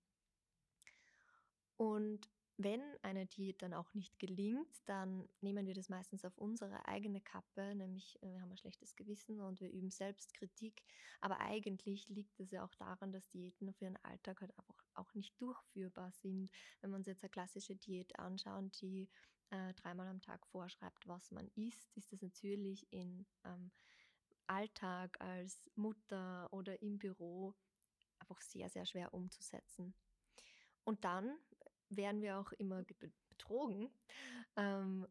[1.77, 6.87] Und wenn eine Diät dann auch nicht gelingt, dann nehmen wir das meistens auf unsere
[6.87, 10.83] eigene Kappe, nämlich äh, wir haben ein schlechtes Gewissen und wir üben Selbstkritik.
[11.21, 15.13] Aber eigentlich liegt es ja auch daran, dass Diäten für ihren Alltag halt einfach auch
[15.15, 16.51] nicht durchführbar sind.
[16.81, 19.09] Wenn wir uns jetzt eine klassische Diät anschauen, die
[19.51, 23.71] äh, dreimal am Tag vorschreibt, was man isst, ist das natürlich in ähm,
[24.53, 27.55] Alltag als Mutter oder im Büro
[28.19, 29.95] einfach sehr, sehr schwer umzusetzen.
[30.85, 31.37] Und dann
[31.89, 32.83] werden wir auch immer
[33.31, 33.91] betrogen,
[34.57, 35.07] ähm,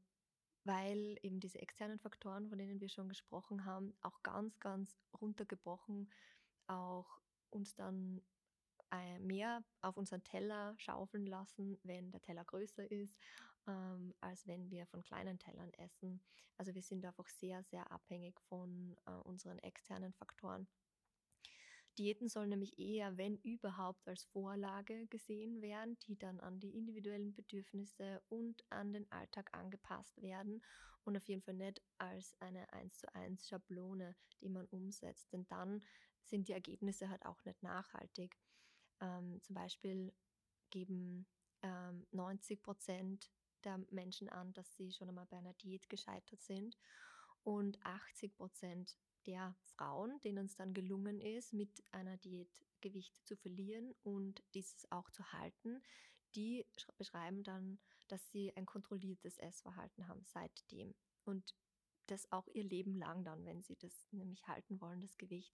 [0.64, 6.10] weil eben diese externen Faktoren, von denen wir schon gesprochen haben, auch ganz, ganz runtergebrochen
[6.68, 8.22] auch uns dann
[8.92, 13.18] äh, mehr auf unseren Teller schaufeln lassen, wenn der Teller größer ist
[13.68, 16.22] ähm, als wenn wir von kleinen Tellern essen.
[16.58, 20.68] Also wir sind einfach sehr, sehr abhängig von äh, unseren externen Faktoren.
[21.98, 27.34] Diäten sollen nämlich eher, wenn überhaupt, als Vorlage gesehen werden, die dann an die individuellen
[27.34, 30.64] Bedürfnisse und an den Alltag angepasst werden
[31.04, 35.34] und auf jeden Fall nicht als eine 1 zu 1 Schablone, die man umsetzt.
[35.34, 35.84] Denn dann
[36.24, 38.38] sind die Ergebnisse halt auch nicht nachhaltig.
[39.02, 40.14] Ähm, zum Beispiel
[40.70, 41.28] geben
[41.62, 43.30] ähm, 90 Prozent
[43.62, 46.78] der Menschen an, dass sie schon einmal bei einer Diät gescheitert sind.
[47.44, 52.50] Und 80 Prozent der Frauen, denen es dann gelungen ist, mit einer Diät
[52.82, 55.82] Gewicht zu verlieren und dieses auch zu halten,
[56.36, 56.66] die
[56.98, 60.94] beschreiben dann, dass sie ein kontrolliertes Essverhalten haben seitdem.
[61.24, 61.56] Und
[62.08, 65.54] das auch ihr Leben lang dann, wenn sie das nämlich halten wollen, das Gewicht.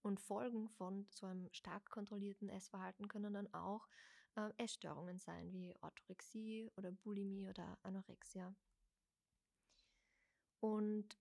[0.00, 3.88] Und Folgen von so einem stark kontrollierten Essverhalten können dann auch
[4.36, 8.54] äh, Essstörungen sein, wie Orthorexie oder Bulimie oder Anorexia.
[10.60, 11.16] Und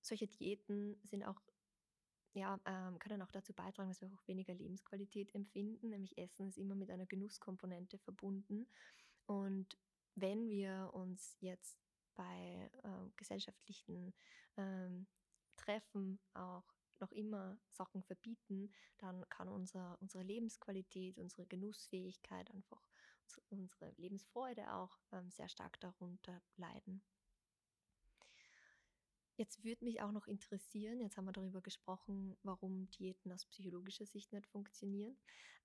[0.00, 1.40] solche Diäten sind auch,
[2.34, 6.58] ja, ähm, können auch dazu beitragen, dass wir auch weniger Lebensqualität empfinden, nämlich Essen ist
[6.58, 8.66] immer mit einer Genusskomponente verbunden.
[9.26, 9.78] Und
[10.16, 11.78] wenn wir uns jetzt
[12.14, 14.14] bei äh, gesellschaftlichen
[14.56, 15.06] ähm,
[15.56, 16.73] Treffen auch
[17.04, 22.82] noch immer Sachen verbieten, dann kann unser, unsere Lebensqualität, unsere Genussfähigkeit, einfach
[23.50, 27.02] unsere Lebensfreude auch ähm, sehr stark darunter leiden.
[29.36, 34.06] Jetzt würde mich auch noch interessieren, jetzt haben wir darüber gesprochen, warum Diäten aus psychologischer
[34.06, 35.16] Sicht nicht funktionieren.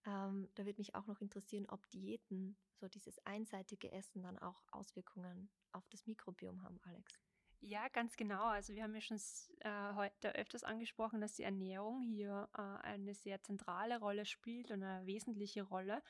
[0.06, 4.63] Ähm, da würde mich auch noch interessieren, ob Diäten, so dieses einseitige Essen, dann auch
[4.71, 7.29] Auswirkungen auf das Mikrobiom haben, Alex.
[7.62, 8.45] Ja, ganz genau.
[8.45, 9.17] Also wir haben ja schon
[9.60, 14.82] äh, heute öfters angesprochen, dass die Ernährung hier äh, eine sehr zentrale Rolle spielt und
[14.82, 16.02] eine wesentliche Rolle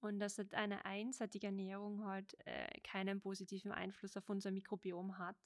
[0.00, 5.36] und dass halt eine einseitige Ernährung halt äh, keinen positiven Einfluss auf unser Mikrobiom hat.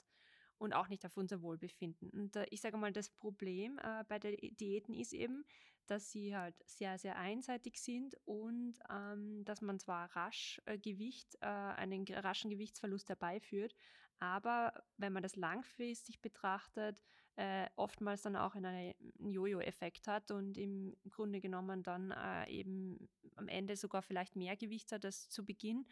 [0.59, 2.09] und auch nicht auf unser Wohlbefinden.
[2.11, 5.45] Und äh, ich sage mal, das Problem äh, bei den Diäten ist eben,
[5.87, 11.35] dass sie halt sehr, sehr einseitig sind und ähm, dass man zwar rasch äh, Gewicht,
[11.41, 13.73] äh, einen raschen Gewichtsverlust herbeiführt,
[14.19, 16.97] aber wenn man das langfristig betrachtet,
[17.35, 23.47] äh, oftmals dann auch einen Jojo-Effekt hat und im Grunde genommen dann äh, eben am
[23.47, 25.85] Ende sogar vielleicht mehr Gewicht hat als zu Beginn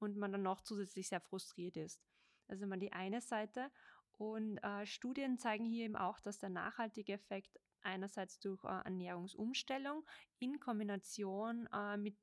[0.00, 2.00] und man dann noch zusätzlich sehr frustriert ist.
[2.48, 3.70] Also mal die eine Seite.
[4.16, 10.04] Und äh, Studien zeigen hier eben auch, dass der nachhaltige Effekt einerseits durch äh, Ernährungsumstellung
[10.40, 12.16] in Kombination äh, mit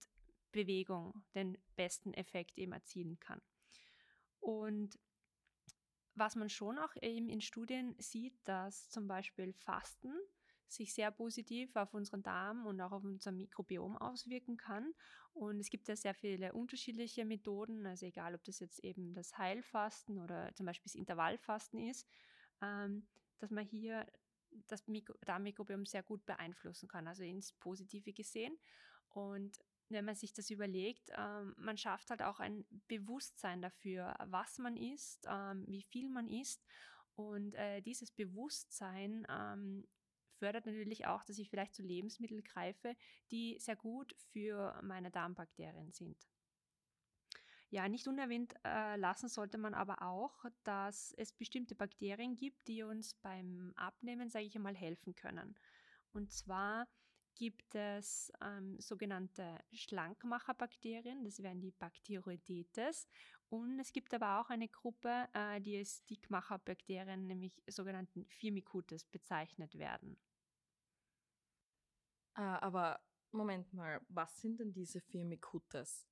[0.52, 3.42] Bewegung den besten Effekt eben erzielen kann.
[4.40, 5.00] Und
[6.16, 10.14] was man schon auch eben in Studien sieht, dass zum Beispiel Fasten
[10.68, 14.94] sich sehr positiv auf unseren Darm und auch auf unser Mikrobiom auswirken kann.
[15.34, 19.38] Und es gibt ja sehr viele unterschiedliche Methoden, also egal ob das jetzt eben das
[19.38, 22.08] Heilfasten oder zum Beispiel das Intervallfasten ist,
[22.62, 23.06] ähm,
[23.40, 24.06] dass man hier
[24.68, 28.58] das Mikro Darmmikrobiom sehr gut beeinflussen kann, also ins Positive gesehen.
[29.10, 29.58] Und
[29.90, 34.78] wenn man sich das überlegt, ähm, man schafft halt auch ein Bewusstsein dafür, was man
[34.78, 36.64] isst, ähm, wie viel man isst.
[37.16, 39.88] Und äh, dieses Bewusstsein ähm,
[40.38, 42.96] fördert natürlich auch, dass ich vielleicht zu Lebensmitteln greife,
[43.32, 46.28] die sehr gut für meine Darmbakterien sind.
[47.70, 52.84] Ja, nicht unerwähnt äh, lassen sollte man aber auch, dass es bestimmte Bakterien gibt, die
[52.84, 55.58] uns beim Abnehmen, sage ich einmal, helfen können.
[56.14, 56.88] Und zwar
[57.36, 63.08] gibt es ähm, sogenannte Schlankmacherbakterien, das wären die Bacteroidetes.
[63.50, 69.78] Und es gibt aber auch eine Gruppe, äh, die als Dickmacherbakterien, nämlich sogenannten Firmicutes, bezeichnet
[69.78, 70.18] werden.
[72.34, 73.00] Ah, aber
[73.32, 76.08] Moment mal, was sind denn diese Firmicutes?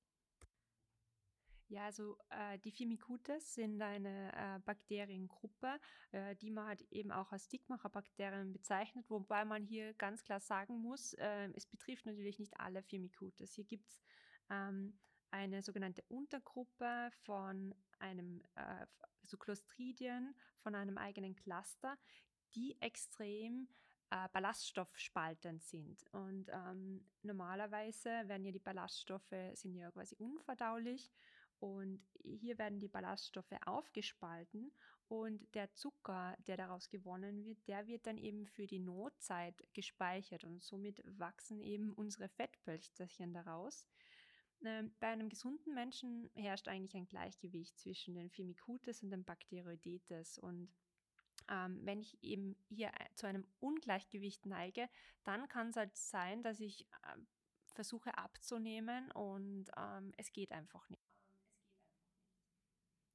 [1.68, 5.80] Ja, also äh, die Firmicutes sind eine äh, Bakteriengruppe,
[6.12, 10.82] äh, die man halt eben auch als Dickmacherbakterien bezeichnet, wobei man hier ganz klar sagen
[10.82, 13.54] muss, äh, es betrifft natürlich nicht alle Firmicutes.
[13.54, 14.02] Hier gibt es
[14.50, 14.98] ähm,
[15.30, 18.86] eine sogenannte Untergruppe von einem, äh,
[19.22, 21.96] so Clostridien, von einem eigenen Cluster,
[22.54, 23.68] die extrem
[24.10, 26.04] äh, ballaststoffspaltend sind.
[26.12, 31.10] Und ähm, normalerweise werden ja die Ballaststoffe sind ja quasi unverdaulich
[31.64, 34.70] und hier werden die Ballaststoffe aufgespalten
[35.08, 40.44] und der Zucker, der daraus gewonnen wird, der wird dann eben für die Notzeit gespeichert
[40.44, 43.88] und somit wachsen eben unsere Fettpölsterchen daraus.
[44.62, 50.38] Ähm, bei einem gesunden Menschen herrscht eigentlich ein Gleichgewicht zwischen den Firmicutes und den Bacteroidetes
[50.38, 50.68] und
[51.48, 54.90] ähm, wenn ich eben hier äh, zu einem Ungleichgewicht neige,
[55.24, 57.16] dann kann es halt sein, dass ich äh,
[57.72, 61.13] versuche abzunehmen und ähm, es geht einfach nicht.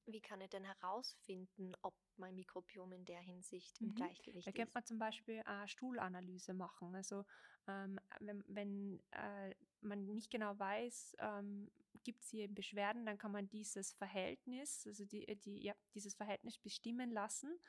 [0.05, 3.95] Wie kann ich denn herausfinden, ob mein Mikrobiom in der Hinsicht im mhm.
[3.95, 4.47] Gleichgewicht ist?
[4.47, 6.95] Da könnte man zum Beispiel eine Stuhlanalyse machen.
[6.95, 7.25] Also
[7.67, 11.69] ähm, wenn, wenn äh, man nicht genau weiß, ähm,
[12.03, 16.57] gibt es hier Beschwerden, dann kann man dieses Verhältnis, also die, die, ja, dieses Verhältnis
[16.57, 17.59] bestimmen lassen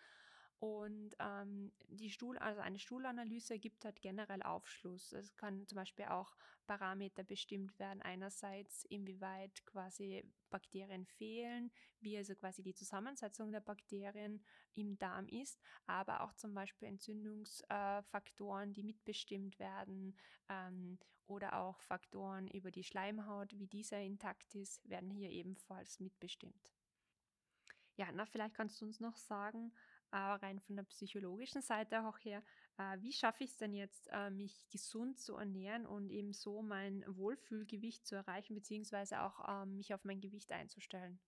[0.61, 5.11] und ähm, die Stuhl, also eine Stuhlanalyse gibt halt generell Aufschluss.
[5.13, 8.03] Es kann zum Beispiel auch Parameter bestimmt werden.
[8.03, 14.45] Einerseits, inwieweit quasi Bakterien fehlen, wie also quasi die Zusammensetzung der Bakterien
[14.75, 20.15] im Darm ist, aber auch zum Beispiel Entzündungsfaktoren, äh, die mitbestimmt werden
[20.51, 26.71] ähm, oder auch Faktoren über die Schleimhaut, wie dieser intakt ist, werden hier ebenfalls mitbestimmt.
[27.97, 29.73] Ja, na, vielleicht kannst du uns noch sagen,
[30.13, 32.43] äh, rein von der psychologischen Seite auch her,
[32.79, 36.63] äh, wie schaffe ich es denn jetzt, äh, mich gesund zu ernähren und eben so
[36.63, 41.21] mein Wohlfühlgewicht zu erreichen, beziehungsweise auch ähm, mich auf mein Gewicht einzustellen?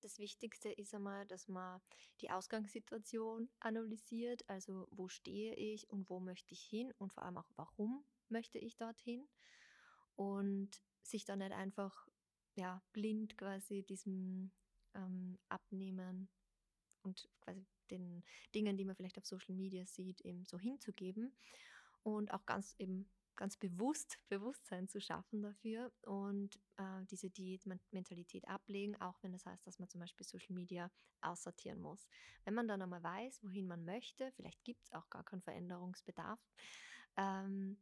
[0.00, 1.80] Das Wichtigste ist einmal, dass man
[2.20, 7.38] die Ausgangssituation analysiert, also wo stehe ich und wo möchte ich hin und vor allem
[7.38, 9.28] auch warum möchte ich dorthin
[10.14, 10.70] und
[11.02, 12.08] sich dann nicht einfach
[12.54, 14.52] ja, blind quasi diesem
[14.94, 16.28] ähm, Abnehmen
[17.02, 18.22] und quasi den
[18.54, 21.32] Dingen, die man vielleicht auf Social Media sieht, eben so hinzugeben
[22.02, 29.00] und auch ganz eben ganz bewusst Bewusstsein zu schaffen dafür und äh, diese Diätmentalität ablegen,
[29.00, 32.06] auch wenn das heißt, dass man zum Beispiel Social Media aussortieren muss.
[32.44, 36.40] Wenn man dann einmal weiß, wohin man möchte, vielleicht gibt es auch gar keinen Veränderungsbedarf,
[37.16, 37.78] ähm,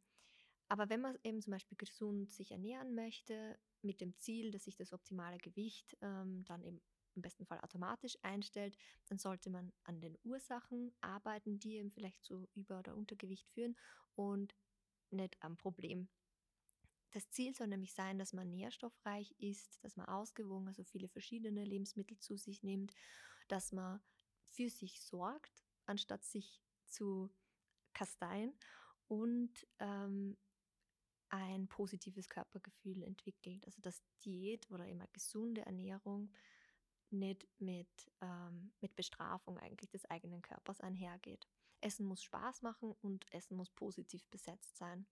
[0.69, 4.75] aber wenn man eben zum Beispiel gesund sich ernähren möchte, mit dem Ziel, dass sich
[4.75, 6.81] das optimale Gewicht ähm, dann eben
[7.17, 12.23] im besten Fall automatisch einstellt, dann sollte man an den Ursachen arbeiten, die eben vielleicht
[12.23, 13.75] zu Über- oder Untergewicht führen
[14.15, 14.55] und
[15.09, 16.07] nicht am Problem.
[17.11, 21.63] Das Ziel soll nämlich sein, dass man nährstoffreich ist, dass man ausgewogen, also viele verschiedene
[21.65, 22.93] Lebensmittel zu sich nimmt,
[23.47, 24.01] dass man
[24.49, 27.29] für sich sorgt, anstatt sich zu
[27.93, 28.53] kasteien
[29.07, 30.37] und ähm,
[31.29, 33.65] ein positives Körpergefühl entwickelt.
[33.65, 36.31] Also dass Diät oder immer gesunde Ernährung
[37.11, 41.47] nicht mit, ähm, mit Bestrafung eigentlich des eigenen Körpers einhergeht.
[41.81, 45.05] Essen muss Spaß machen und Essen muss positiv besetzt sein.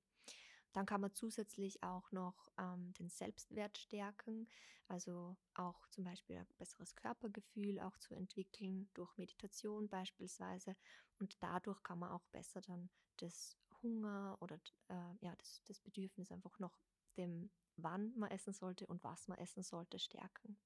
[0.73, 4.49] Dann kann man zusätzlich auch noch ähm, den Selbstwert stärken,
[4.87, 10.75] also auch zum Beispiel ein besseres Körpergefühl auch zu entwickeln durch Meditation beispielsweise.
[11.17, 16.31] Und dadurch kann man auch besser dann das Hunger oder äh, ja, das, das Bedürfnis
[16.31, 16.77] einfach noch
[17.15, 20.57] dem, wann man essen sollte und was man essen sollte, stärken.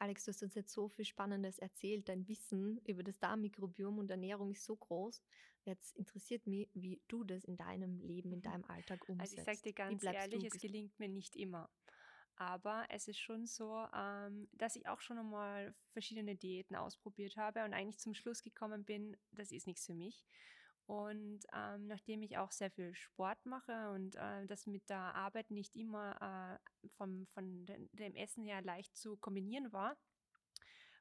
[0.00, 2.08] Alex, du hast uns jetzt so viel Spannendes erzählt.
[2.08, 5.22] Dein Wissen über das Darmmikrobiom und Ernährung ist so groß.
[5.64, 8.42] Jetzt interessiert mich, wie du das in deinem Leben, in mhm.
[8.42, 9.36] deinem Alltag umsetzt.
[9.36, 11.68] Also ich sage dir ganz ehrlich, es gelingt mir nicht immer.
[12.36, 17.62] Aber es ist schon so, ähm, dass ich auch schon einmal verschiedene Diäten ausprobiert habe
[17.66, 20.24] und eigentlich zum Schluss gekommen bin, das ist nichts für mich.
[20.90, 25.52] Und ähm, nachdem ich auch sehr viel Sport mache und äh, das mit der Arbeit
[25.52, 29.96] nicht immer äh, vom, von dem Essen her leicht zu kombinieren war,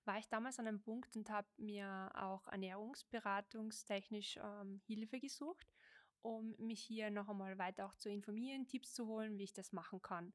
[0.05, 5.73] war ich damals an einem Punkt und habe mir auch ernährungsberatungstechnisch ähm, Hilfe gesucht,
[6.21, 9.73] um mich hier noch einmal weiter auch zu informieren, Tipps zu holen, wie ich das
[9.73, 10.33] machen kann.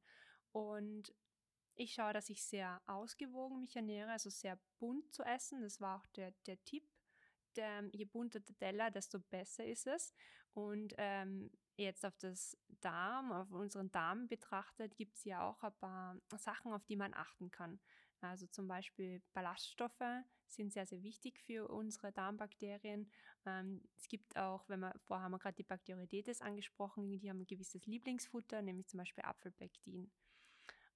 [0.51, 1.13] Und
[1.75, 5.61] ich schaue, dass ich sehr ausgewogen mich ernähre, also sehr bunt zu essen.
[5.61, 6.83] Das war auch der, der Tipp
[7.57, 10.13] ähm, je bunter der Teller, desto besser ist es.
[10.53, 15.73] Und ähm, jetzt auf das Darm, auf unseren Darm betrachtet, gibt es ja auch ein
[15.75, 17.79] paar Sachen, auf die man achten kann.
[18.21, 23.11] Also zum Beispiel Ballaststoffe sind sehr, sehr wichtig für unsere Darmbakterien.
[23.45, 27.41] Ähm, es gibt auch, wenn wir vorher haben wir gerade die Bakteroidetes angesprochen, die haben
[27.41, 30.11] ein gewisses Lieblingsfutter, nämlich zum Beispiel Apfelpektin.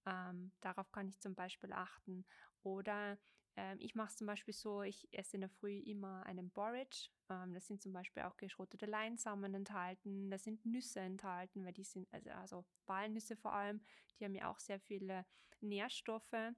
[0.06, 2.26] Ähm, darauf kann ich zum Beispiel achten.
[2.64, 3.18] Oder
[3.56, 7.10] ähm, ich mache es zum Beispiel so, ich esse in der Früh immer einen Borage.
[7.30, 11.84] Ähm, das sind zum Beispiel auch geschrotete Leinsamen enthalten, da sind Nüsse enthalten, weil die
[11.84, 13.82] sind, also, also Walnüsse vor allem,
[14.20, 15.26] die haben ja auch sehr viele
[15.62, 16.54] Nährstoffe,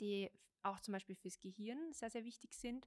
[0.00, 0.30] die
[0.62, 2.86] auch zum Beispiel fürs Gehirn sehr, sehr wichtig sind.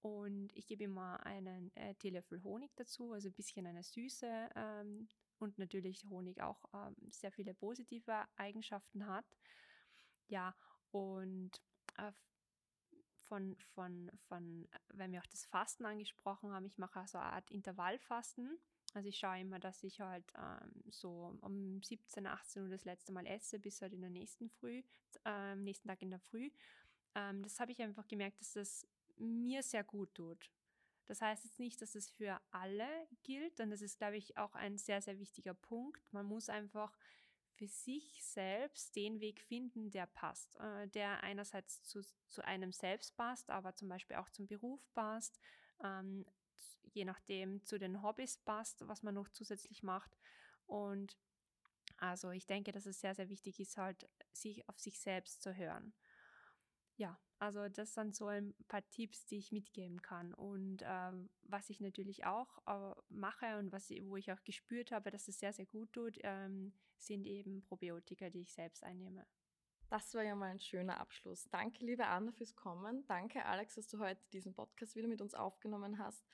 [0.00, 5.08] Und ich gebe immer einen äh, Teelöffel Honig dazu, also ein bisschen eine Süße ähm,
[5.38, 9.26] und natürlich Honig auch ähm, sehr viele positive Eigenschaften hat.
[10.28, 10.54] Ja,
[10.92, 11.50] und
[11.96, 12.12] äh,
[13.28, 17.50] von, von, von, weil wir auch das Fasten angesprochen haben, ich mache also eine Art
[17.50, 18.58] Intervallfasten.
[18.94, 23.12] Also ich schaue immer, dass ich halt ähm, so um 17, 18 Uhr das letzte
[23.12, 24.82] Mal esse, bis halt in der nächsten Früh,
[25.24, 26.50] äh, nächsten Tag in der Früh.
[27.14, 30.50] Ähm, das habe ich einfach gemerkt, dass das mir sehr gut tut.
[31.06, 32.86] Das heißt jetzt nicht, dass es für alle
[33.22, 36.12] gilt, und das ist, glaube ich, auch ein sehr, sehr wichtiger Punkt.
[36.12, 36.98] Man muss einfach
[37.58, 43.16] für sich selbst den Weg finden, der passt, äh, der einerseits zu, zu einem selbst
[43.16, 45.40] passt, aber zum Beispiel auch zum Beruf passt,
[45.82, 46.24] ähm,
[46.84, 50.16] je nachdem zu den Hobbys passt, was man noch zusätzlich macht.
[50.66, 51.18] Und
[51.96, 55.56] also ich denke, dass es sehr, sehr wichtig ist, halt sich auf sich selbst zu
[55.56, 55.92] hören.
[56.98, 60.34] Ja, also das sind so ein paar Tipps, die ich mitgeben kann.
[60.34, 65.12] Und ähm, was ich natürlich auch äh, mache und was, wo ich auch gespürt habe,
[65.12, 69.24] dass es sehr, sehr gut tut, ähm, sind eben Probiotika, die ich selbst einnehme.
[69.88, 71.48] Das war ja mal ein schöner Abschluss.
[71.50, 73.06] Danke, liebe Anna, fürs Kommen.
[73.06, 76.26] Danke, Alex, dass du heute diesen Podcast wieder mit uns aufgenommen hast.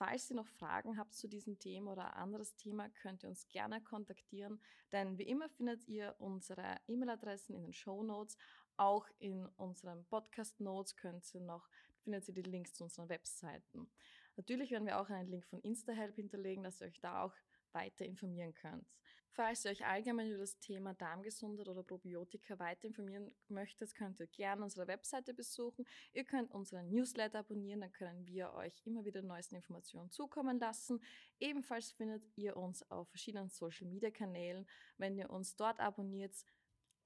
[0.00, 3.82] Falls ihr noch Fragen habt zu diesem Thema oder anderes Thema, könnt ihr uns gerne
[3.82, 4.58] kontaktieren,
[4.92, 8.38] denn wie immer findet ihr unsere E-Mail-Adressen in den Show Notes.
[8.80, 11.68] Auch in unseren Podcast-Notes könnt ihr noch,
[11.98, 13.90] findet ihr die Links zu unseren Webseiten.
[14.36, 17.34] Natürlich werden wir auch einen Link von InstaHelp hinterlegen, dass ihr euch da auch
[17.72, 18.86] weiter informieren könnt.
[19.32, 24.26] Falls ihr euch allgemein über das Thema Darmgesundheit oder Probiotika weiter informieren möchtet, könnt ihr
[24.28, 25.86] gerne unsere Webseite besuchen.
[26.14, 31.02] Ihr könnt unseren Newsletter abonnieren, dann können wir euch immer wieder neuesten Informationen zukommen lassen.
[31.38, 34.66] Ebenfalls findet ihr uns auf verschiedenen Social Media Kanälen.
[34.96, 36.34] Wenn ihr uns dort abonniert,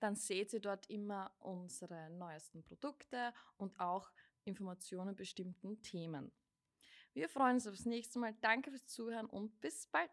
[0.05, 4.13] dann seht ihr dort immer unsere neuesten Produkte und auch
[4.45, 6.31] Informationen bestimmten Themen.
[7.15, 8.35] Wir freuen uns aufs nächste Mal.
[8.43, 10.11] Danke fürs Zuhören und bis bald.